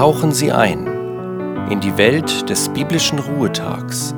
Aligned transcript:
tauchen 0.00 0.32
Sie 0.32 0.50
ein 0.50 0.86
in 1.70 1.80
die 1.80 1.98
Welt 1.98 2.48
des 2.48 2.70
biblischen 2.70 3.18
Ruhetags 3.18 4.14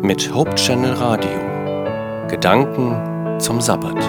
mit 0.00 0.34
Hope 0.34 0.54
Channel 0.54 0.94
Radio. 0.94 2.28
Gedanken 2.30 3.38
zum 3.38 3.60
Sabbat. 3.60 4.02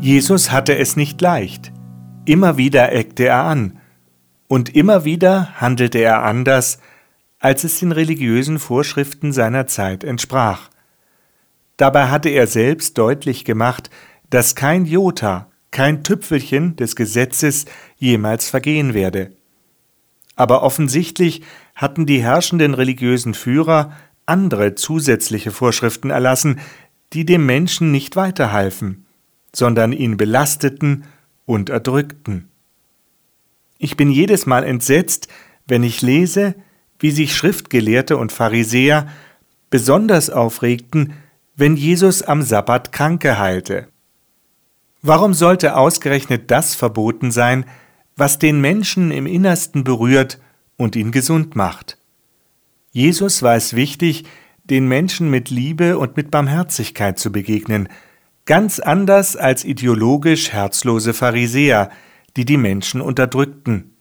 Jesus 0.00 0.50
hatte 0.50 0.78
es 0.78 0.96
nicht 0.96 1.20
leicht. 1.20 1.70
Immer 2.24 2.56
wieder 2.56 2.92
eckte 2.92 3.26
er 3.26 3.44
an. 3.44 3.78
Und 4.48 4.74
immer 4.74 5.04
wieder 5.04 5.60
handelte 5.60 5.98
er 5.98 6.22
anders, 6.22 6.78
als 7.40 7.62
es 7.64 7.78
den 7.80 7.92
religiösen 7.92 8.58
Vorschriften 8.58 9.34
seiner 9.34 9.66
Zeit 9.66 10.02
entsprach. 10.02 10.70
Dabei 11.76 12.08
hatte 12.08 12.28
er 12.28 12.46
selbst 12.46 12.96
deutlich 12.98 13.44
gemacht, 13.44 13.90
dass 14.30 14.54
kein 14.54 14.86
Jota, 14.86 15.50
kein 15.70 16.02
Tüpfelchen 16.02 16.76
des 16.76 16.96
Gesetzes 16.96 17.66
jemals 17.96 18.48
vergehen 18.48 18.94
werde. 18.94 19.32
Aber 20.36 20.62
offensichtlich 20.62 21.42
hatten 21.74 22.06
die 22.06 22.22
herrschenden 22.22 22.74
religiösen 22.74 23.34
Führer 23.34 23.92
andere 24.24 24.74
zusätzliche 24.74 25.50
Vorschriften 25.50 26.10
erlassen, 26.10 26.60
die 27.12 27.24
dem 27.24 27.46
Menschen 27.46 27.92
nicht 27.92 28.16
weiterhalfen, 28.16 29.06
sondern 29.54 29.92
ihn 29.92 30.16
belasteten 30.16 31.04
und 31.44 31.70
erdrückten. 31.70 32.48
Ich 33.78 33.96
bin 33.96 34.10
jedes 34.10 34.46
Mal 34.46 34.64
entsetzt, 34.64 35.28
wenn 35.66 35.82
ich 35.82 36.02
lese, 36.02 36.54
wie 36.98 37.10
sich 37.10 37.36
Schriftgelehrte 37.36 38.16
und 38.16 38.32
Pharisäer 38.32 39.08
besonders 39.70 40.30
aufregten, 40.30 41.12
wenn 41.56 41.76
Jesus 41.76 42.22
am 42.22 42.42
Sabbat 42.42 42.92
Kranke 42.92 43.38
heilte. 43.38 43.88
Warum 45.02 45.34
sollte 45.34 45.76
ausgerechnet 45.76 46.50
das 46.50 46.74
verboten 46.74 47.30
sein, 47.30 47.64
was 48.14 48.38
den 48.38 48.60
Menschen 48.60 49.10
im 49.10 49.26
Innersten 49.26 49.82
berührt 49.82 50.38
und 50.76 50.96
ihn 50.96 51.12
gesund 51.12 51.56
macht? 51.56 51.98
Jesus 52.92 53.42
war 53.42 53.56
es 53.56 53.74
wichtig, 53.74 54.24
den 54.64 54.88
Menschen 54.88 55.30
mit 55.30 55.50
Liebe 55.50 55.98
und 55.98 56.16
mit 56.16 56.30
Barmherzigkeit 56.30 57.18
zu 57.18 57.32
begegnen, 57.32 57.88
ganz 58.44 58.80
anders 58.80 59.36
als 59.36 59.64
ideologisch 59.64 60.52
herzlose 60.52 61.14
Pharisäer, 61.14 61.90
die 62.36 62.44
die 62.44 62.56
Menschen 62.56 63.00
unterdrückten. 63.00 63.96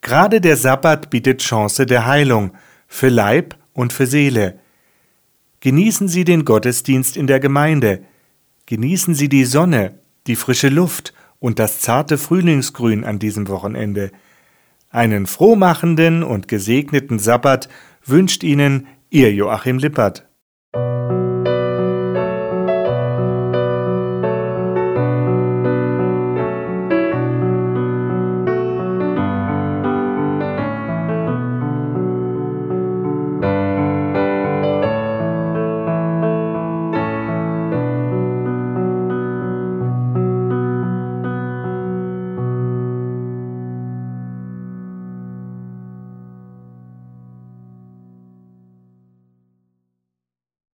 Gerade 0.00 0.40
der 0.40 0.56
Sabbat 0.56 1.10
bietet 1.10 1.40
Chance 1.40 1.86
der 1.86 2.06
Heilung 2.06 2.52
für 2.88 3.08
Leib 3.08 3.56
und 3.72 3.92
für 3.92 4.06
Seele. 4.06 4.58
Genießen 5.64 6.08
Sie 6.08 6.24
den 6.24 6.44
Gottesdienst 6.44 7.16
in 7.16 7.26
der 7.26 7.40
Gemeinde. 7.40 8.04
Genießen 8.66 9.14
Sie 9.14 9.30
die 9.30 9.46
Sonne, 9.46 9.98
die 10.26 10.36
frische 10.36 10.68
Luft 10.68 11.14
und 11.38 11.58
das 11.58 11.80
zarte 11.80 12.18
Frühlingsgrün 12.18 13.02
an 13.02 13.18
diesem 13.18 13.48
Wochenende. 13.48 14.10
Einen 14.90 15.24
frohmachenden 15.24 16.22
und 16.22 16.48
gesegneten 16.48 17.18
Sabbat 17.18 17.70
wünscht 18.04 18.42
Ihnen 18.42 18.88
Ihr 19.08 19.32
Joachim 19.32 19.78
Lippert. 19.78 20.28